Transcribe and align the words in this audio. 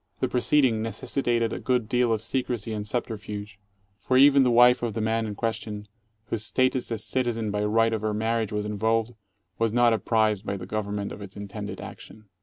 The 0.19 0.27
proceeding 0.27 0.81
necessitated 0.81 1.53
a 1.53 1.59
good 1.59 1.87
deal 1.87 2.11
of 2.11 2.23
secrecy 2.23 2.73
and 2.73 2.87
subterfuge, 2.87 3.59
for 3.99 4.17
even 4.17 4.41
the 4.41 4.49
wife 4.49 4.81
of 4.81 4.95
the 4.95 4.99
man 4.99 5.27
in 5.27 5.35
question, 5.35 5.87
whose 6.25 6.43
status 6.43 6.91
as 6.91 7.05
citizen 7.05 7.51
by 7.51 7.63
right 7.63 7.93
of 7.93 8.01
her 8.01 8.11
marriage 8.11 8.51
was 8.51 8.65
involved, 8.65 9.13
was 9.59 9.71
not 9.71 9.93
apprised 9.93 10.43
by 10.43 10.57
the 10.57 10.65
Government 10.65 11.11
of 11.11 11.21
its 11.21 11.37
intended 11.37 11.79
action. 11.79 12.29